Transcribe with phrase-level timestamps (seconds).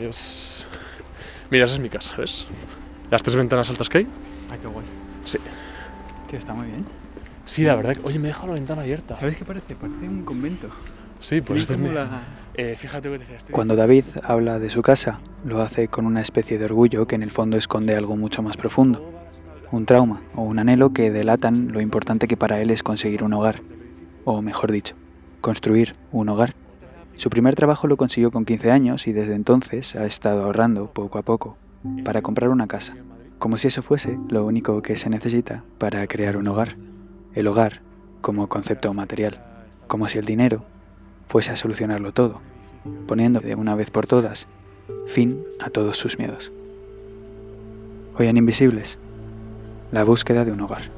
[0.00, 0.66] Es...
[1.50, 2.46] Mira, esa es mi casa, ¿ves?
[3.10, 4.06] Las tres ventanas altas que hay.
[4.50, 4.84] Ah, qué guay.
[5.24, 5.38] Sí.
[6.28, 6.84] Tío, está muy bien.
[7.44, 7.94] Sí, la verdad.
[7.96, 9.16] que- Oye, me he dejado la ventana abierta.
[9.16, 9.74] ¿Sabes qué parece?
[9.74, 10.68] Parece un convento.
[11.20, 12.22] Sí, pues este la-
[12.54, 13.52] Eh, fíjate lo que te decía este.
[13.52, 17.22] Cuando David habla de su casa, lo hace con una especie de orgullo que en
[17.22, 19.12] el fondo esconde algo mucho más profundo,
[19.70, 23.32] un trauma o un anhelo que delatan lo importante que para él es conseguir un
[23.34, 23.60] hogar,
[24.24, 24.94] o mejor dicho,
[25.40, 26.54] construir un hogar.
[27.16, 31.18] Su primer trabajo lo consiguió con 15 años y desde entonces ha estado ahorrando poco
[31.18, 31.56] a poco
[32.04, 32.94] para comprar una casa,
[33.38, 36.76] como si eso fuese lo único que se necesita para crear un hogar,
[37.34, 37.80] el hogar
[38.20, 39.42] como concepto material,
[39.86, 40.64] como si el dinero
[41.26, 42.40] fuese a solucionarlo todo,
[43.06, 44.46] poniendo de una vez por todas
[45.06, 46.52] fin a todos sus miedos.
[48.18, 48.98] Hoy en Invisibles,
[49.90, 50.90] la búsqueda de un hogar.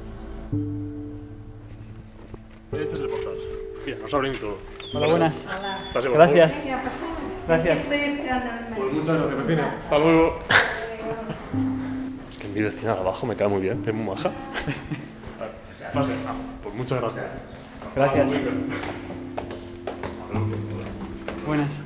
[2.73, 3.35] Este es el portal.
[3.85, 4.78] Mira, nos abren todo.
[4.91, 5.45] Hola, buenas.
[5.45, 5.79] Hola.
[5.93, 6.53] Gracias.
[7.47, 7.79] Gracias.
[7.79, 8.75] Estoy esperando marido.
[8.77, 9.75] Pues muchas gracias, vecina.
[9.83, 10.39] Hasta luego.
[12.29, 14.31] Es que mi vecina de abajo me cae muy bien, es muy maja.
[15.93, 16.13] Pase.
[16.27, 17.25] Ah, pues muchas gracias.
[17.95, 18.31] Gracias.
[21.45, 21.79] Buenas.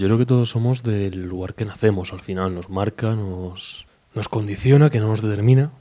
[0.00, 2.54] Yo creo que todos somos del lugar que nacemos al final.
[2.54, 5.72] Nos marca, nos, nos condiciona, que no nos determina.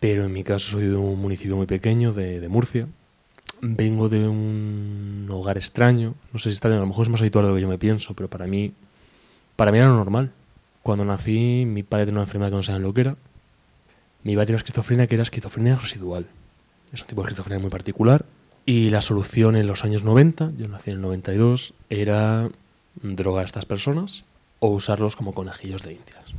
[0.00, 2.88] Pero en mi caso soy de un municipio muy pequeño, de, de Murcia.
[3.60, 6.16] Vengo de un hogar extraño.
[6.32, 7.78] No sé si extraño, a lo mejor es más habitual de lo que yo me
[7.78, 8.72] pienso, pero para mí,
[9.54, 10.32] para mí era normal.
[10.82, 13.16] Cuando nací, mi padre tenía una enfermedad que no sabían lo que era.
[14.24, 16.26] Mi padre tenía esquizofrenia que era esquizofrenia residual.
[16.92, 18.24] Es un tipo de esquizofrenia muy particular.
[18.66, 22.50] Y la solución en los años 90, yo nací en el 92, era
[23.02, 24.24] drogar a estas personas
[24.60, 26.34] o usarlos como conejillos de indias.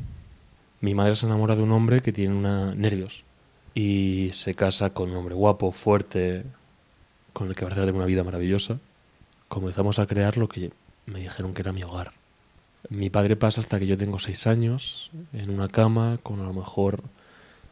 [0.81, 3.24] Mi madre se enamora de un hombre que tiene una, nervios
[3.74, 6.46] y se casa con un hombre guapo, fuerte,
[7.34, 8.80] con el que parece tener una vida maravillosa.
[9.47, 10.72] Comenzamos a crear lo que
[11.06, 12.14] me dijeron que era mi hogar.
[12.90, 16.53] Mi padre pasa hasta que yo tengo seis años en una cama con a lo
[16.53, 17.03] mejor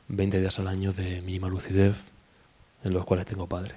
[0.10, 2.10] 20 días al año de mínima lucidez
[2.84, 3.76] en los cuales tengo padre.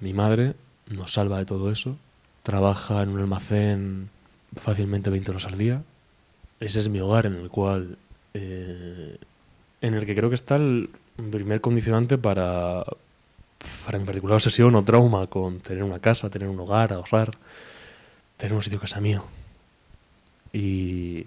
[0.00, 0.54] Mi madre
[0.88, 1.96] nos salva de todo eso,
[2.42, 4.10] trabaja en un almacén
[4.56, 5.82] fácilmente 20 horas al día.
[6.60, 7.98] Ese es mi hogar en el cual,
[8.32, 9.18] eh,
[9.80, 10.90] en el que creo que está el
[11.30, 12.84] primer condicionante para,
[13.84, 17.30] para mi particular obsesión o trauma con tener una casa, tener un hogar, ahorrar,
[18.36, 19.24] tener un sitio que sea mío.
[20.52, 21.26] Y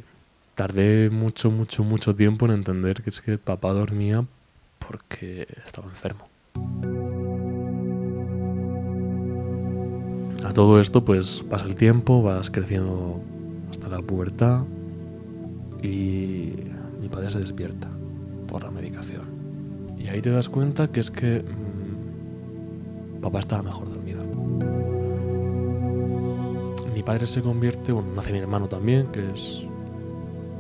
[0.56, 4.26] tardé mucho, mucho, mucho tiempo en entender que es que papá dormía
[4.80, 6.28] porque estaba enfermo.
[10.48, 13.20] A todo esto, pues pasa el tiempo, vas creciendo
[13.70, 14.64] hasta la pubertad
[15.84, 16.54] y
[17.02, 17.90] mi padre se despierta
[18.48, 19.24] por la medicación.
[19.98, 24.22] Y ahí te das cuenta que es que mm, papá estaba mejor dormido.
[26.94, 29.68] Mi padre se convierte, bueno, nace mi hermano también, que es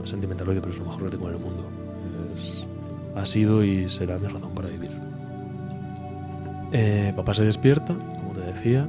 [0.03, 1.63] sentimentaloide, pero es lo mejor que tengo en el mundo.
[3.15, 4.91] Ha sido y será mi razón para vivir.
[6.73, 8.85] Eh, papá se despierta, como te decía,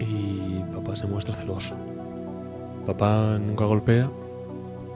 [0.00, 1.74] y papá se muestra celoso.
[2.86, 4.10] Papá nunca golpea,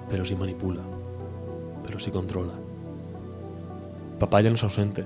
[0.09, 0.81] pero sí manipula,
[1.85, 2.55] pero sí controla.
[4.19, 5.05] Papá ya no es ausente.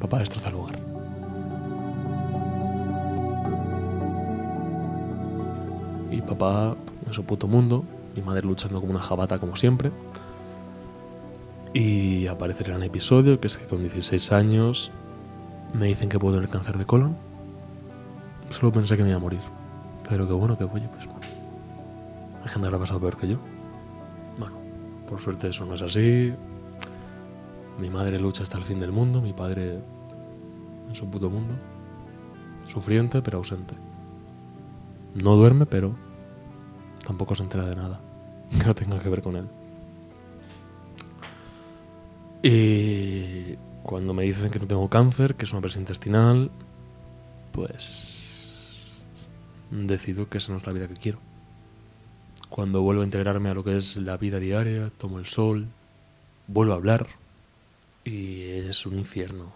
[0.00, 0.78] Papá destroza el hogar.
[6.10, 6.74] Y papá
[7.06, 7.84] en su puto mundo,
[8.16, 9.90] mi madre luchando como una jabata como siempre.
[11.74, 14.90] Y aparece el gran episodio, que es que con 16 años
[15.72, 17.29] me dicen que puedo tener cáncer de colon.
[18.50, 19.40] Solo pensé que me iba a morir.
[20.08, 21.08] Pero que bueno, que oye, pues.
[22.42, 23.38] Hay gente que lo ha pasado peor que yo.
[24.38, 24.56] Bueno,
[25.08, 26.34] por suerte eso no es así.
[27.78, 29.78] Mi madre lucha hasta el fin del mundo, mi padre
[30.88, 31.54] en su puto mundo.
[32.66, 33.74] Sufriente, pero ausente.
[35.14, 35.94] No duerme, pero
[37.06, 38.00] tampoco se entera de nada
[38.58, 39.48] que no tenga que ver con él.
[42.42, 46.50] Y cuando me dicen que no tengo cáncer, que es una presión intestinal,
[47.52, 48.09] pues
[49.70, 51.18] decido que esa no es la vida que quiero.
[52.48, 55.68] Cuando vuelvo a integrarme a lo que es la vida diaria, tomo el sol,
[56.48, 57.06] vuelvo a hablar
[58.04, 59.52] y es un infierno.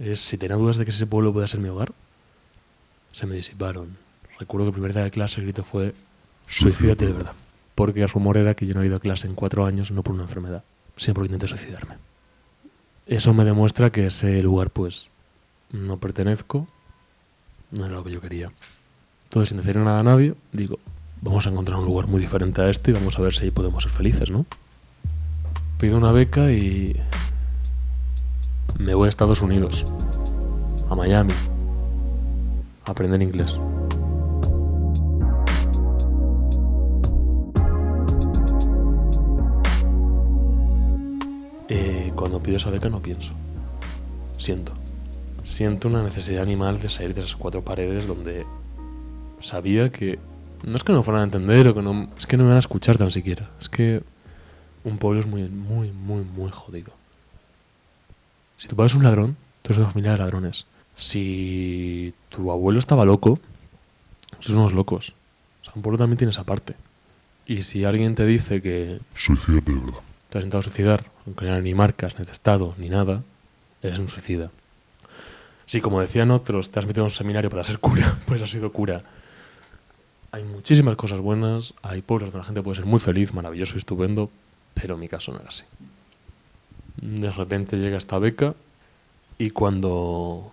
[0.00, 1.92] Es, si tenía dudas de que ese pueblo pueda ser mi hogar,
[3.12, 3.96] se me disiparon.
[4.38, 5.94] Recuerdo que el primer día de clase el grito fue
[6.46, 7.32] suicídate de verdad.
[7.74, 10.02] Porque el rumor era que yo no he ido a clase en cuatro años no
[10.02, 10.62] por una enfermedad,
[10.96, 11.96] sino porque intenté suicidarme.
[13.06, 15.10] Eso me demuestra que ese lugar pues
[15.72, 16.68] no pertenezco,
[17.72, 18.52] no era lo que yo quería.
[19.28, 20.78] Entonces, sin decir nada a nadie, digo,
[21.20, 23.50] vamos a encontrar un lugar muy diferente a este y vamos a ver si ahí
[23.50, 24.46] podemos ser felices, ¿no?
[25.78, 26.96] Pido una beca y
[28.78, 29.84] me voy a Estados Unidos,
[30.88, 31.34] a Miami,
[32.86, 33.60] a aprender inglés.
[41.68, 43.34] Eh, cuando pido esa beca no pienso,
[44.38, 44.72] siento.
[45.42, 48.46] Siento una necesidad animal de salir de esas cuatro paredes donde
[49.40, 50.18] sabía que
[50.64, 52.56] no es que no fueran a entender o que no, es que no me van
[52.56, 53.50] a escuchar tan siquiera.
[53.60, 54.02] Es que
[54.84, 56.92] un pueblo es muy, muy, muy, muy jodido.
[58.56, 60.66] Si tu padre es un ladrón, tú eres una familia de ladrones.
[60.96, 63.38] Si tu abuelo estaba loco,
[64.40, 65.14] sois unos locos.
[65.62, 66.74] O sea, un pueblo también tiene esa parte.
[67.46, 70.00] Y si alguien te dice que Suicídate de verdad.
[70.28, 73.22] te has intentado suicidar, aunque no ni marcas, ni testado, ni nada,
[73.80, 74.50] eres un suicida.
[75.64, 78.50] Si, como decían otros, te has metido en un seminario para ser cura, pues has
[78.50, 79.04] sido cura.
[80.30, 83.78] Hay muchísimas cosas buenas, hay pueblos donde la gente puede ser muy feliz, maravilloso y
[83.78, 84.30] estupendo,
[84.74, 85.64] pero mi caso no era así.
[87.00, 88.54] De repente llega esta beca
[89.38, 90.52] y cuando,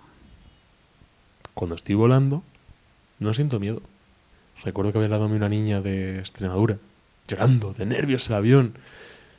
[1.54, 2.44] cuando estoy volando,
[3.20, 3.82] no siento miedo.
[4.64, 6.78] Recuerdo que había al lado mío una niña de Extremadura,
[7.28, 8.78] llorando, de nervios el avión.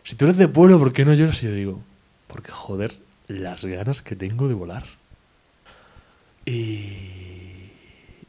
[0.03, 1.43] Si tú eres de pueblo, ¿por qué no lloras?
[1.43, 1.81] Y yo digo,
[2.27, 2.99] porque joder,
[3.29, 4.85] las ganas que tengo de volar.
[6.45, 7.16] Y,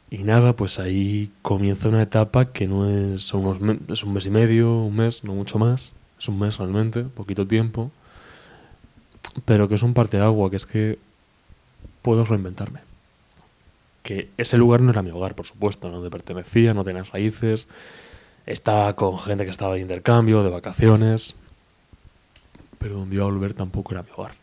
[0.09, 4.13] y nada, pues ahí comienza una etapa que no es, son unos me- es un
[4.13, 5.93] mes y medio, un mes, no mucho más.
[6.19, 7.91] Es un mes realmente, poquito tiempo.
[9.45, 10.97] Pero que es un parteagua, que es que
[12.01, 12.79] puedo reinventarme.
[14.01, 17.67] Que ese lugar no era mi hogar, por supuesto, no donde pertenecía, no tenía raíces.
[18.45, 21.35] Estaba con gente que estaba de intercambio, de vacaciones.
[22.79, 24.35] Pero donde iba a volver tampoco era mi hogar.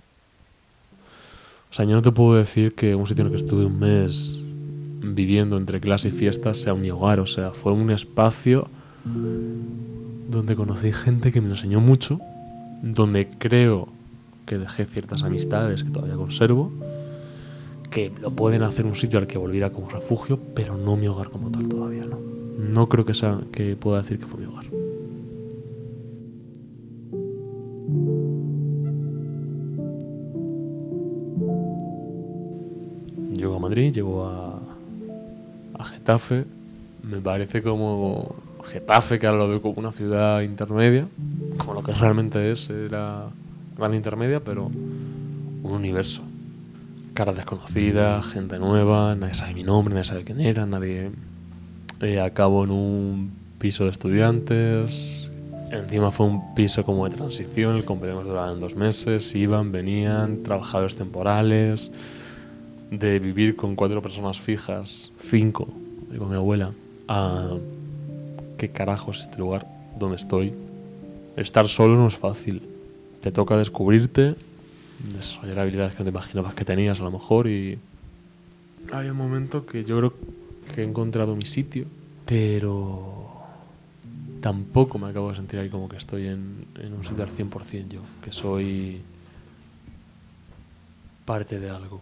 [1.71, 3.79] O sea, yo no te puedo decir que un sitio en el que estuve un
[3.81, 4.41] mes
[5.05, 7.21] viviendo entre clase y fiesta sea mi hogar.
[7.21, 8.69] O sea, fue un espacio
[10.31, 12.21] donde conocí gente que me enseñó mucho,
[12.83, 13.89] donde creo
[14.47, 16.73] que dejé ciertas amistades que todavía conservo,
[17.91, 21.31] que lo pueden hacer un sitio al que volviera como refugio, pero no mi hogar
[21.31, 22.19] como tal todavía, ¿no?
[22.59, 24.65] No creo que sea que pueda decir que fue mi hogar.
[33.35, 34.54] Llego a Madrid, llego a,
[35.85, 36.45] Getafe.
[37.03, 38.35] Me parece como
[38.65, 41.07] Getafe, que ahora lo veo como una ciudad intermedia,
[41.59, 43.27] como lo que realmente es, era
[43.77, 46.23] grande intermedia, pero un universo.
[47.13, 51.11] Caras desconocidas, gente nueva, nadie sabe mi nombre, nadie sabe quién era, nadie...
[52.01, 55.31] Eh, acabo en un piso de estudiantes.
[55.71, 60.97] Encima fue un piso como de transición, el compañero duraban dos meses, iban, venían, trabajadores
[60.97, 61.91] temporales,
[62.99, 65.69] de vivir con cuatro personas fijas, cinco,
[66.13, 66.73] y con mi abuela,
[67.09, 67.57] a
[68.59, 69.67] qué carajos es este lugar
[69.99, 70.53] donde estoy.
[71.37, 72.63] Estar solo no es fácil.
[73.21, 74.37] Te toca descubrirte,
[75.13, 77.79] desarrollar habilidades que no te imaginabas que tenías a lo mejor y
[78.93, 80.15] hay un momento que yo creo
[80.75, 81.87] que he encontrado mi sitio,
[82.27, 83.33] pero
[84.41, 87.89] tampoco me acabo de sentir ahí como que estoy en, en un sitio al 100%
[87.89, 89.01] yo, que soy
[91.25, 92.01] parte de algo.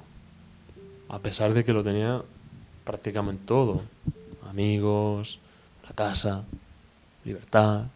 [1.09, 2.23] A pesar de que lo tenía
[2.85, 3.83] prácticamente todo.
[4.49, 5.41] Amigos,
[5.85, 6.45] la casa,
[7.25, 7.87] libertad.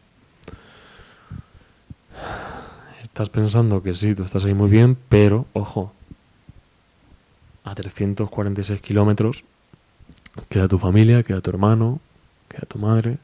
[3.02, 5.92] Estás pensando que sí, tú estás ahí muy bien, pero, ojo,
[7.64, 9.45] a 346 kilómetros
[10.49, 12.00] queda tu familia, queda tu hermano,
[12.49, 13.19] queda tu madre.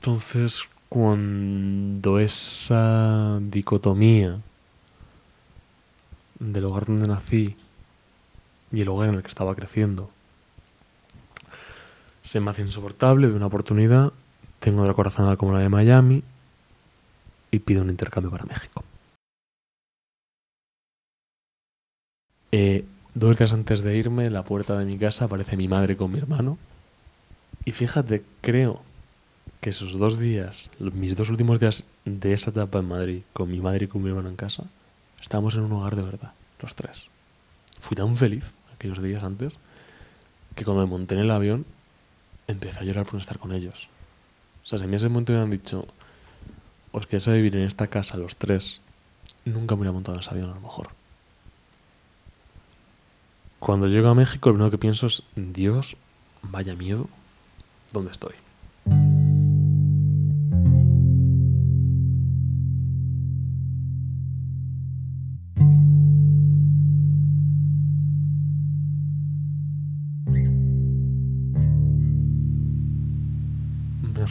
[0.00, 4.40] Entonces, cuando esa dicotomía
[6.38, 7.56] del hogar donde nací
[8.72, 10.10] y el hogar en el que estaba creciendo
[12.22, 14.12] se me hace insoportable, veo una oportunidad,
[14.58, 16.22] tengo otra corazonada como la de Miami
[17.50, 18.84] y pido un intercambio para México.
[22.52, 22.84] Eh,
[23.14, 26.12] dos días antes de irme, en la puerta de mi casa aparece mi madre con
[26.12, 26.58] mi hermano.
[27.64, 28.82] Y fíjate, creo
[29.60, 33.60] que esos dos días, mis dos últimos días de esa etapa en Madrid, con mi
[33.60, 34.64] madre y con mi hermano en casa,
[35.20, 37.08] estábamos en un hogar de verdad, los tres.
[37.78, 38.44] Fui tan feliz
[38.80, 39.58] aquellos días antes
[40.56, 41.66] que cuando me monté en el avión
[42.48, 43.88] empecé a llorar por no estar con ellos.
[44.64, 45.86] O sea, si a mí ese momento me hubieran dicho,
[46.90, 48.80] os quedáis a vivir en esta casa los tres,
[49.44, 50.88] nunca me hubiera montado en ese avión a lo mejor.
[53.58, 55.98] Cuando llego a México, lo primero que pienso es, Dios,
[56.42, 57.06] vaya miedo,
[57.92, 58.32] ¿dónde estoy?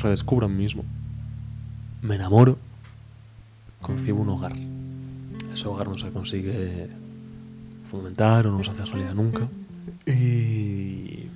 [0.02, 0.84] Redescubro a mí mismo.
[2.02, 2.58] Me enamoro,
[3.82, 4.56] concibo un hogar.
[5.52, 6.90] Ese hogar no se consigue
[7.90, 9.48] fundamentar o no se hace realidad nunca.
[10.06, 11.28] Y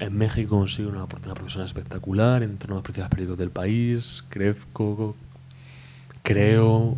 [0.00, 5.14] en México consigo una oportunidad profesional espectacular, entro en los principales periódicos del país, crezco,
[6.22, 6.96] creo,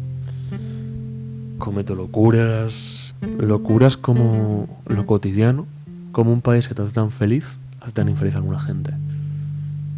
[1.58, 3.14] cometo locuras.
[3.38, 5.66] Locuras como lo cotidiano,
[6.10, 8.94] como un país que te hace tan feliz, hace tan infeliz a alguna gente.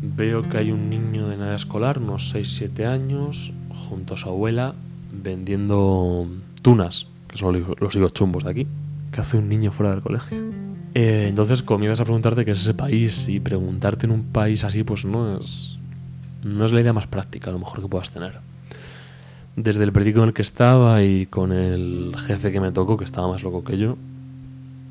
[0.06, 4.74] Veo que hay un niño de edad escolar, unos 6-7 años, junto a su abuela,
[5.10, 6.28] vendiendo
[6.60, 8.66] tunas, que son los higos chumbos de aquí,
[9.10, 10.36] que hace un niño fuera del colegio.
[10.92, 14.84] Eh, entonces comienzas a preguntarte qué es ese país y preguntarte en un país así
[14.84, 15.78] pues no es,
[16.44, 18.40] no es la idea más práctica a lo mejor que puedas tener.
[19.56, 23.04] Desde el periódico en el que estaba y con el jefe que me tocó, que
[23.06, 23.96] estaba más loco que yo,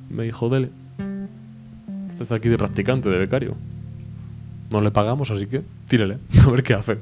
[0.10, 0.72] me dijo, dele,
[2.12, 3.55] estás aquí de practicante, de becario.
[4.73, 6.97] No le pagamos, así que tírele, a ver qué hace.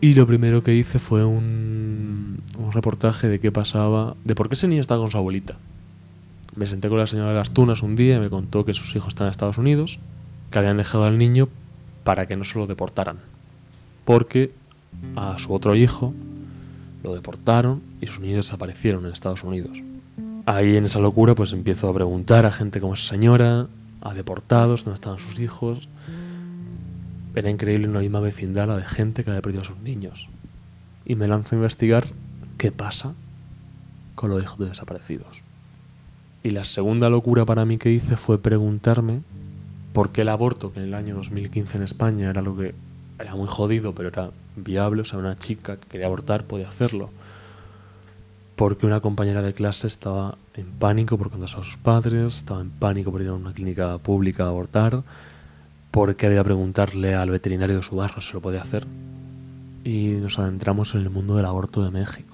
[0.00, 4.54] Y lo primero que hice fue un, un reportaje de qué pasaba, de por qué
[4.54, 5.56] ese niño estaba con su abuelita.
[6.56, 8.96] Me senté con la señora de las Tunas un día y me contó que sus
[8.96, 9.98] hijos están en Estados Unidos,
[10.50, 11.50] que habían dejado al niño
[12.04, 13.18] para que no se lo deportaran.
[14.06, 14.50] Porque
[15.14, 16.14] a su otro hijo
[17.02, 19.82] lo deportaron y sus niños desaparecieron en Estados Unidos.
[20.46, 23.66] Ahí en esa locura pues empiezo a preguntar a gente como esa señora,
[24.00, 25.88] a deportados, dónde estaban sus hijos.
[27.34, 30.28] Era increíble una misma vecindad la de gente que había perdido a sus niños.
[31.04, 32.06] Y me lanzo a investigar
[32.58, 33.14] qué pasa
[34.14, 35.42] con los hijos de desaparecidos.
[36.42, 39.22] Y la segunda locura para mí que hice fue preguntarme
[39.92, 42.74] por qué el aborto, que en el año 2015 en España era lo que
[43.18, 47.10] era muy jodido, pero era viable, o sea, una chica que quería abortar podía hacerlo.
[48.56, 52.70] Porque una compañera de clase estaba en pánico por contar a sus padres, estaba en
[52.70, 55.02] pánico por ir a una clínica pública a abortar,
[55.90, 58.86] porque había que preguntarle al veterinario de su barrio si lo podía hacer.
[59.84, 62.30] Y nos adentramos en el mundo del aborto de México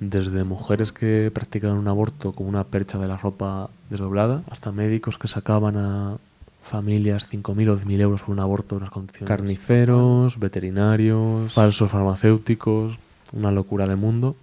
[0.00, 5.18] desde mujeres que practicaban un aborto con una percha de la ropa desdoblada, hasta médicos
[5.18, 6.18] que sacaban a
[6.62, 9.28] familias 5.000 o 10.000 euros por un aborto en unas condiciones.
[9.28, 12.98] Carniceros, veterinarios, falsos farmacéuticos,
[13.32, 14.36] una locura de mundo.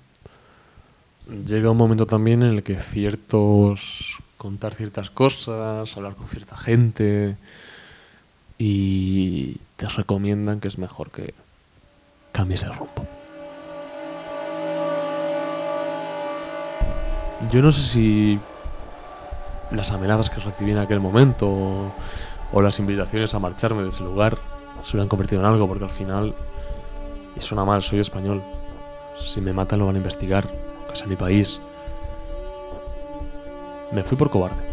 [1.45, 4.17] Llega un momento también en el que ciertos.
[4.37, 7.37] contar ciertas cosas, hablar con cierta gente
[8.65, 11.33] y te recomiendan que es mejor que
[12.31, 13.05] cambies el rumbo.
[17.51, 18.39] Yo no sé si
[19.69, 21.91] las amenazas que recibí en aquel momento
[22.53, 24.37] o, las invitaciones a marcharme de ese lugar
[24.81, 26.33] se hubieran convertido en algo, porque al final,
[27.35, 28.41] y suena mal, soy español.
[29.19, 30.47] Si me matan lo van a investigar,
[30.87, 31.59] que es mi país.
[33.91, 34.72] Me fui por cobarde.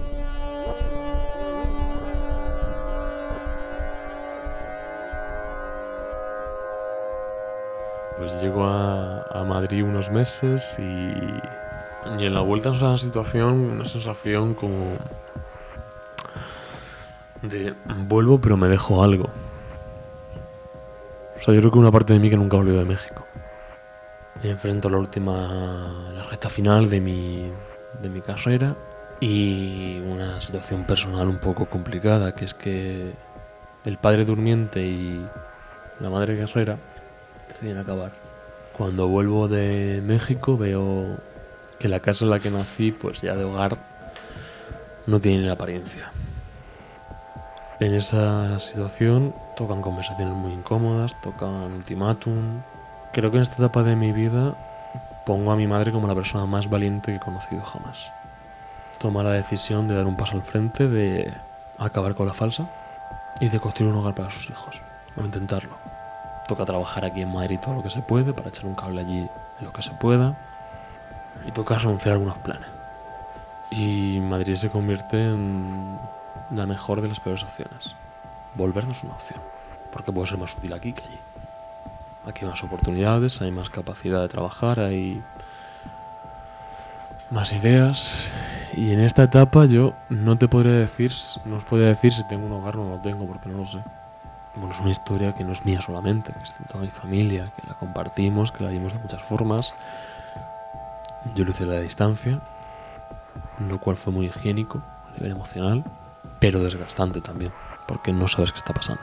[8.20, 13.86] Pues llego a, Madrid unos meses y, y en la vuelta es una situación, una
[13.86, 14.98] sensación como
[17.40, 17.72] de
[18.10, 19.30] vuelvo pero me dejo algo.
[21.34, 23.24] O sea, yo creo que una parte de mí que nunca volvió de México.
[24.42, 27.50] Me enfrento a la última, la recta final de mi,
[28.02, 28.76] de mi carrera
[29.18, 33.14] y una situación personal un poco complicada, que es que
[33.86, 35.26] el padre durmiente y
[36.00, 36.76] la madre guerrera
[37.52, 38.12] deciden acabar.
[38.76, 41.18] Cuando vuelvo de México veo
[41.78, 43.76] que la casa en la que nací, pues ya de hogar,
[45.06, 46.12] no tiene ni apariencia.
[47.80, 52.60] En esa situación tocan conversaciones muy incómodas, tocan ultimátum.
[53.12, 54.54] Creo que en esta etapa de mi vida
[55.24, 58.12] pongo a mi madre como la persona más valiente que he conocido jamás.
[58.98, 61.32] Toma la decisión de dar un paso al frente, de
[61.78, 62.70] acabar con la falsa
[63.40, 64.82] y de construir un hogar para sus hijos,
[65.16, 65.89] o intentarlo.
[66.50, 69.28] Toca trabajar aquí en Madrid todo lo que se puede para echar un cable allí
[69.60, 70.36] lo que se pueda
[71.46, 72.66] y toca renunciar a algunos planes.
[73.70, 75.96] Y Madrid se convierte en
[76.50, 77.94] la mejor de las peores opciones.
[78.56, 79.38] Volver no es una opción,
[79.92, 81.18] porque puedo ser más útil aquí que allí.
[82.26, 85.22] Aquí hay más oportunidades, hay más capacidad de trabajar, hay
[87.30, 88.28] más ideas.
[88.72, 91.12] Y en esta etapa yo no te podría decir,
[91.44, 93.66] no os podría decir si tengo un hogar o no lo tengo, porque no lo
[93.68, 93.84] sé.
[94.60, 97.50] Bueno, es una historia que no es mía solamente, que es de toda mi familia,
[97.56, 99.74] que la compartimos, que la vimos de muchas formas.
[101.34, 102.42] Yo lo hice a la distancia,
[103.58, 105.82] lo cual fue muy higiénico a nivel emocional,
[106.40, 107.54] pero desgastante también,
[107.88, 109.00] porque no sabes qué está pasando.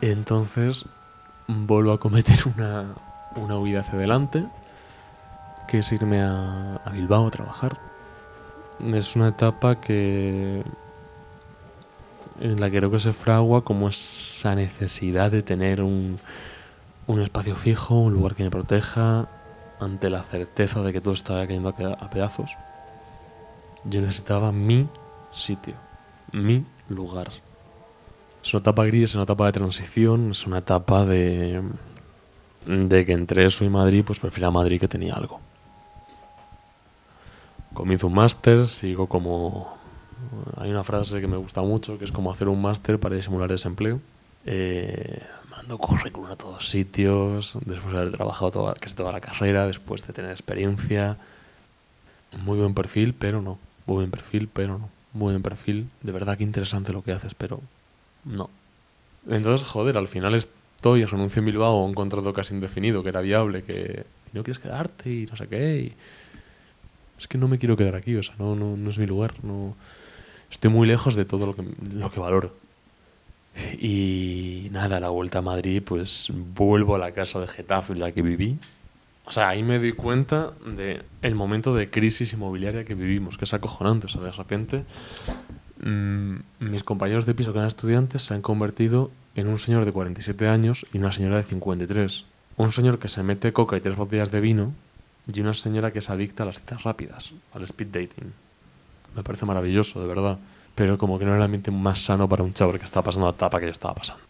[0.00, 0.86] Entonces
[1.48, 2.94] vuelvo a cometer una,
[3.36, 4.44] una huida hacia adelante,
[5.68, 7.78] que es irme a, Bilbao a trabajar.
[8.80, 10.62] Es una etapa que
[12.40, 16.18] en la que creo que se fragua como esa necesidad de tener un,
[17.06, 19.28] un espacio fijo, un lugar que me proteja,
[19.80, 22.56] ante la certeza de que todo estaba cayendo a pedazos.
[23.84, 24.88] Yo necesitaba mi
[25.30, 25.74] sitio,
[26.32, 27.28] mi lugar.
[28.44, 31.62] Es una etapa gris, es una etapa de transición, es una etapa de,
[32.66, 35.40] de que entre eso y Madrid, pues prefiero a Madrid que tenía algo.
[37.72, 39.74] Comienzo un máster, sigo como...
[40.58, 43.50] Hay una frase que me gusta mucho, que es como hacer un máster para disimular
[43.50, 44.02] desempleo.
[44.44, 49.66] Eh, mando currículum a todos sitios, después de haber trabajado toda, casi toda la carrera,
[49.66, 51.16] después de tener experiencia.
[52.42, 53.58] Muy buen perfil, pero no.
[53.86, 54.90] Muy buen perfil, pero no.
[55.14, 55.88] Muy buen perfil.
[56.02, 57.62] De verdad que interesante lo que haces, pero
[58.24, 58.50] no.
[59.28, 63.20] Entonces, joder, al final estoy, renuncio en Bilbao a un contrato casi indefinido, que era
[63.20, 65.80] viable, que no quieres quedarte y no sé qué.
[65.80, 65.92] y-
[67.18, 69.34] Es que no me quiero quedar aquí, o sea, no, no, no es mi lugar.
[69.42, 69.76] No...
[70.50, 71.64] Estoy muy lejos de todo lo que,
[71.94, 72.54] lo que valoro.
[73.80, 78.00] Y nada, a la vuelta a Madrid, pues vuelvo a la casa de Getafe en
[78.00, 78.58] la que viví.
[79.26, 83.44] O sea, ahí me doy cuenta de el momento de crisis inmobiliaria que vivimos, que
[83.46, 84.06] es acojonante.
[84.06, 84.84] O sea, de repente,
[85.88, 89.92] mm, mis compañeros de piso que eran estudiantes se han convertido en un señor de
[89.92, 92.26] 47 años y una señora de 53.
[92.56, 94.72] Un señor que se mete coca y tres botellas de vino
[95.32, 98.32] y una señora que es adicta a las citas rápidas, al speed dating.
[99.16, 100.38] Me parece maravilloso, de verdad.
[100.74, 103.26] Pero como que no era el ambiente más sano para un chaval que estaba pasando
[103.26, 104.22] la etapa que yo estaba pasando.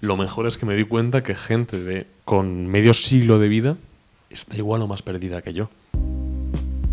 [0.00, 3.76] Lo mejor es que me di cuenta que gente de con medio siglo de vida
[4.30, 5.70] está igual o más perdida que yo.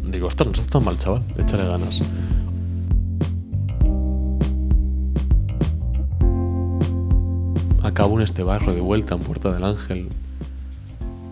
[0.04, 1.24] Digo, ostras, no estás tan mal, chaval.
[1.38, 2.02] Échale ganas.
[7.96, 10.10] Acabo en este barrio de vuelta en Puerta del Ángel.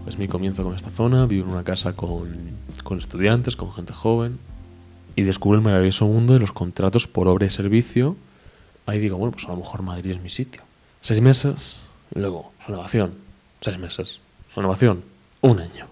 [0.08, 1.26] Es mi comienzo con esta zona.
[1.26, 2.30] Vivo en una casa con,
[2.86, 4.40] con estudiantes, con gente joven.
[5.18, 8.16] Y descubro el maravilloso mundo de los contratos por obra y servicio.
[8.86, 10.62] Ahí digo, bueno, pues a lo mejor Madrid es mi sitio.
[11.02, 11.82] Seis meses,
[12.14, 13.16] luego renovación.
[13.60, 14.22] Seis meses,
[14.56, 15.04] renovación,
[15.42, 15.88] un año.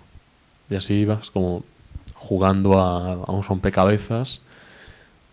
[0.69, 1.65] Y así ibas como
[2.13, 4.39] jugando a, a un rompecabezas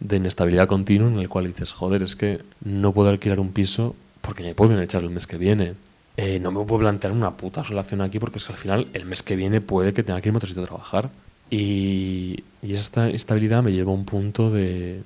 [0.00, 3.94] de inestabilidad continua en el cual dices, joder, es que no puedo alquilar un piso
[4.20, 5.74] porque me pueden echar el mes que viene.
[6.16, 9.04] Eh, no me puedo plantear una puta relación aquí porque es que al final el
[9.04, 11.10] mes que viene puede que tenga que irme a otro sitio a trabajar.
[11.50, 15.02] Y, y esta instabilidad me lleva a un punto de,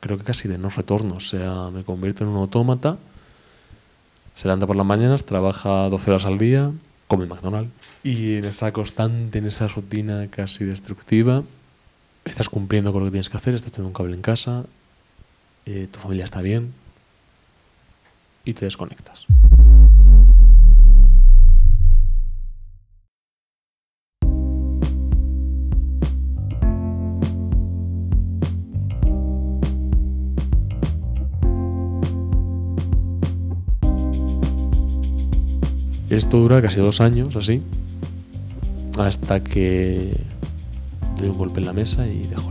[0.00, 1.16] creo que casi de no retorno.
[1.16, 2.98] O sea, me convierto en un autómata,
[4.34, 6.70] se levanta por las mañanas, trabaja 12 horas al día,
[7.08, 7.72] come McDonald's.
[8.04, 11.42] Y en esa constante, en esa rutina casi destructiva,
[12.24, 14.64] estás cumpliendo con lo que tienes que hacer, estás echando un cable en casa,
[15.66, 16.81] eh, tu familia está bien
[18.44, 19.26] y te desconectas.
[36.12, 37.62] Esto dura casi dos años, así,
[38.98, 40.14] hasta que
[41.16, 42.50] doy un golpe en la mesa y dejo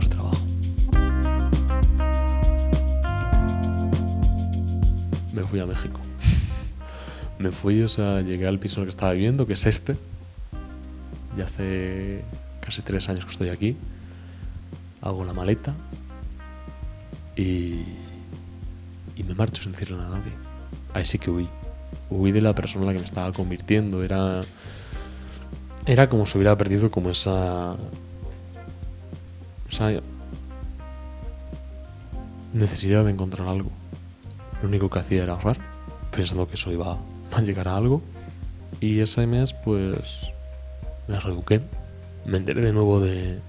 [5.32, 6.00] Me fui a México.
[7.38, 9.96] Me fui, o sea, llegué al piso en el que estaba viviendo, que es este.
[11.36, 12.22] Ya hace
[12.60, 13.76] casi tres años que estoy aquí.
[15.00, 15.74] Hago la maleta
[17.34, 17.82] y,
[19.16, 20.32] y me marcho sin decirle nada a nadie.
[20.94, 21.48] Ahí sí que huí.
[22.10, 24.02] Huí de la persona en la que me estaba convirtiendo.
[24.04, 24.42] Era,
[25.86, 27.74] era como si hubiera perdido como esa,
[29.68, 29.90] esa
[32.52, 33.70] necesidad de encontrar algo.
[34.62, 35.58] Lo único que hacía era ahorrar,
[36.10, 36.96] pensando que eso iba
[37.32, 38.00] a llegar a algo.
[38.80, 40.32] Y ese mes, pues,
[41.08, 41.60] me reeduqué.
[42.24, 43.40] Me enteré de nuevo de,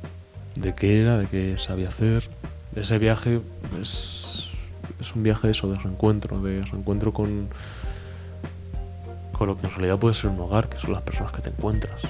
[0.55, 2.29] de qué era, de qué sabía hacer.
[2.75, 3.41] Ese viaje
[3.79, 4.51] es,
[4.99, 7.49] es un viaje eso, de reencuentro, de reencuentro con,
[9.31, 11.49] con lo que en realidad puede ser un hogar, que son las personas que te
[11.49, 12.01] encuentras.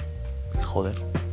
[0.62, 1.23] Joder.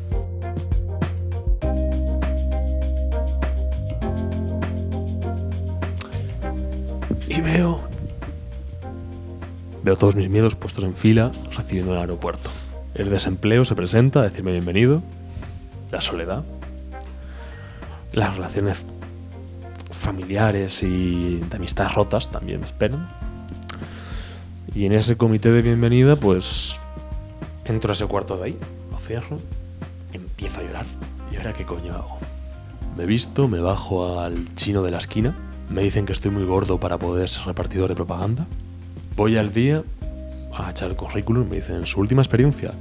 [7.32, 7.80] Y veo.
[9.84, 12.50] Veo todos mis miedos puestos en fila recibiendo en el aeropuerto.
[12.94, 15.02] El desempleo se presenta a decirme bienvenido.
[15.92, 16.44] La soledad.
[18.12, 18.84] Las relaciones
[19.92, 23.08] familiares y de amistad rotas también me esperan.
[24.76, 26.76] Y en ese comité de bienvenida, pues
[27.64, 28.58] entro a ese cuarto de ahí,
[28.92, 29.40] lo cierro,
[30.12, 30.86] empiezo a llorar.
[31.32, 32.18] ¿Y ahora qué coño hago?
[32.98, 35.34] Me visto, me bajo al chino de la esquina,
[35.72, 38.46] me dicen que estoy muy gordo para poder ser repartidor de propaganda.
[39.16, 39.84] Voy al día
[40.54, 42.74] a echar el currículum, me dicen su última experiencia.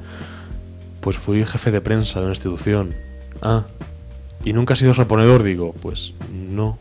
[1.00, 2.94] Pues fui jefe de prensa de una institución.
[3.40, 3.64] Ah,
[4.44, 5.42] ¿y nunca has sido reponedor?
[5.42, 6.76] Digo, pues no.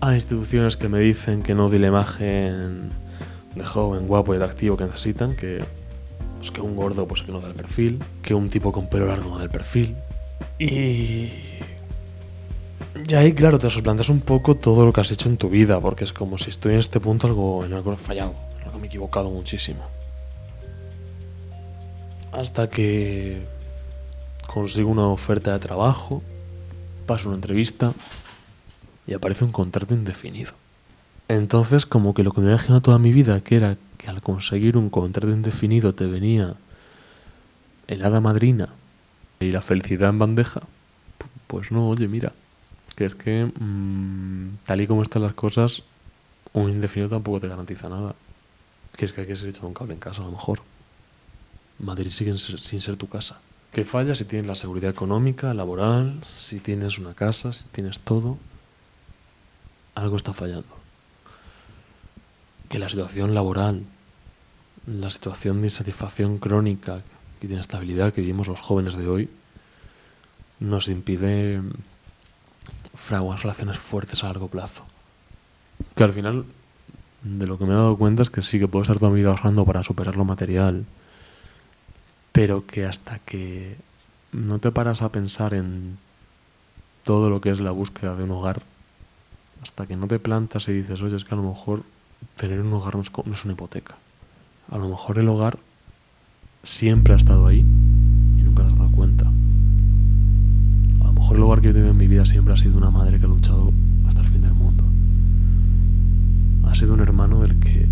[0.00, 2.90] Hay instituciones que me dicen que no di la imagen
[3.54, 5.62] de joven, guapo y atractivo que necesitan, que,
[6.38, 9.06] pues que un gordo pues que no da el perfil, que un tipo con pelo
[9.06, 9.96] largo no da el perfil.
[10.58, 11.30] Y...
[13.08, 15.80] Y ahí, claro, te replanteas un poco todo lo que has hecho en tu vida,
[15.80, 18.84] porque es como si estoy en este punto algo, en algo fallado, en algo me
[18.84, 19.80] he equivocado muchísimo.
[22.32, 23.42] Hasta que
[24.46, 26.22] consigo una oferta de trabajo,
[27.06, 27.92] paso una entrevista
[29.06, 30.52] y aparece un contrato indefinido.
[31.28, 34.20] Entonces, como que lo que me había imaginado toda mi vida, que era que al
[34.20, 36.54] conseguir un contrato indefinido te venía
[37.86, 38.68] el hada madrina
[39.38, 42.32] y la felicidad en bandeja, pu- pues no, oye, mira,
[43.00, 45.84] que es que mm, tal y como están las cosas,
[46.52, 48.14] un indefinido tampoco te garantiza nada.
[48.94, 50.60] Que es que hay que ser echado un cable en casa, a lo mejor.
[51.78, 53.40] Madrid sigue sin ser- tu casa.
[53.72, 58.36] Que falla si tienes la seguridad económica, laboral, si tienes una casa, si tienes todo.
[59.94, 60.68] Algo está fallando.
[62.68, 63.82] Que la situación laboral,
[64.86, 67.00] la situación de insatisfacción crónica
[67.40, 69.30] y de inestabilidad que vivimos los jóvenes de hoy,
[70.58, 71.62] nos impide
[73.00, 74.84] fraguar relaciones fuertes a largo plazo.
[75.96, 76.44] Que al final,
[77.22, 79.20] de lo que me he dado cuenta es que sí que puedo estar toda mi
[79.20, 80.84] vida ahorrando para superar lo material,
[82.32, 83.76] pero que hasta que
[84.32, 85.98] no te paras a pensar en
[87.04, 88.62] todo lo que es la búsqueda de un hogar,
[89.62, 91.82] hasta que no te plantas y dices, oye, es que a lo mejor
[92.36, 93.96] tener un hogar no es, no es una hipoteca.
[94.70, 95.58] A lo mejor el hogar
[96.62, 97.64] siempre ha estado ahí
[101.58, 103.72] Que yo tenido en mi vida siempre ha sido una madre que ha luchado
[104.06, 104.84] hasta el fin del mundo.
[106.66, 107.86] Ha sido un hermano del que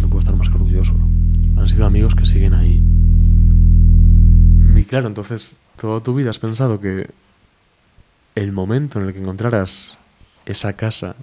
[0.00, 0.94] no puedo estar más que orgulloso.
[1.56, 2.80] Han sido amigos que siguen ahí.
[4.76, 7.08] Y claro, entonces toda tu vida has pensado que
[8.34, 9.96] el momento en el que encontraras
[10.44, 11.16] esa casa,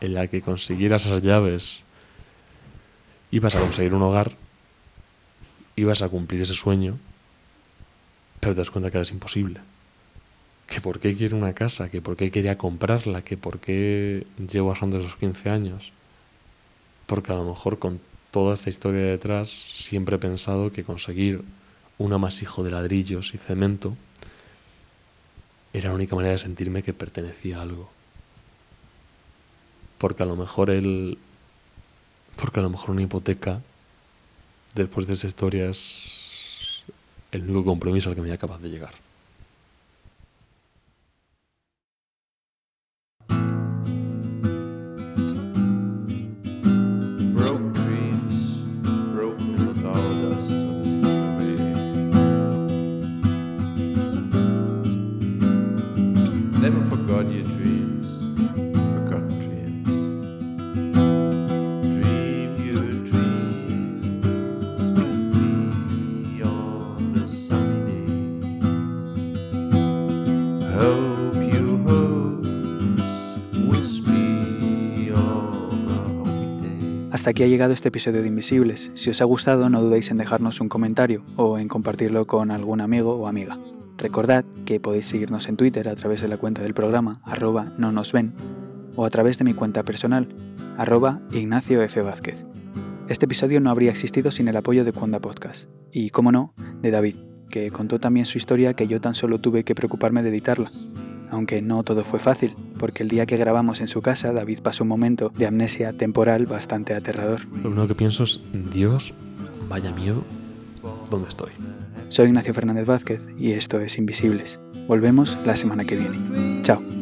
[0.00, 1.82] en la que consiguieras esas llaves,
[3.32, 4.36] ibas a conseguir un hogar,
[5.74, 6.98] ibas a cumplir ese sueño,
[8.38, 9.60] pero te das cuenta que era imposible.
[10.66, 14.68] Que por qué quiero una casa, que por qué quería comprarla, que por qué llevo
[14.70, 15.92] ahorrando esos 15 años.
[17.06, 18.00] Porque a lo mejor con
[18.30, 21.42] toda esta historia detrás siempre he pensado que conseguir
[21.98, 23.96] un amasijo de ladrillos y cemento
[25.72, 27.90] era la única manera de sentirme que pertenecía a algo.
[29.98, 31.18] Porque a lo mejor el.
[32.36, 33.60] Porque a lo mejor una hipoteca,
[34.74, 36.84] después de esa historia, es
[37.32, 39.03] el único compromiso al que me era capaz de llegar.
[77.24, 78.90] Hasta aquí ha llegado este episodio de Invisibles.
[78.92, 82.82] Si os ha gustado, no dudéis en dejarnos un comentario o en compartirlo con algún
[82.82, 83.58] amigo o amiga.
[83.96, 87.92] Recordad que podéis seguirnos en Twitter a través de la cuenta del programa arroba no
[87.92, 88.34] nos ven
[88.94, 90.28] o a través de mi cuenta personal
[90.76, 92.02] arroba Ignacio F.
[92.02, 92.44] Vázquez.
[93.08, 96.90] Este episodio no habría existido sin el apoyo de Cuanda Podcast y, como no, de
[96.90, 97.16] David,
[97.48, 100.70] que contó también su historia que yo tan solo tuve que preocuparme de editarla.
[101.34, 104.84] Aunque no todo fue fácil, porque el día que grabamos en su casa, David pasó
[104.84, 107.40] un momento de amnesia temporal bastante aterrador.
[107.60, 108.40] Lo único que pienso es,
[108.72, 109.12] Dios,
[109.68, 110.22] vaya miedo,
[111.10, 111.50] ¿dónde estoy?
[112.08, 114.60] Soy Ignacio Fernández Vázquez y esto es Invisibles.
[114.86, 116.62] Volvemos la semana que viene.
[116.62, 116.93] Chao.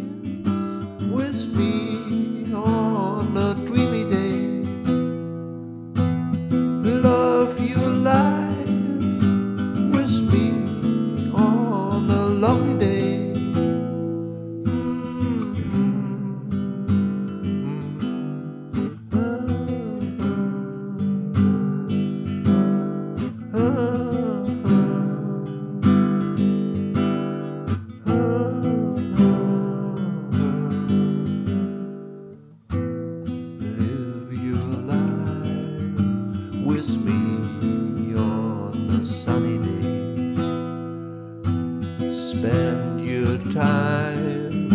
[42.42, 44.68] spend your time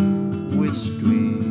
[0.57, 1.46] with street.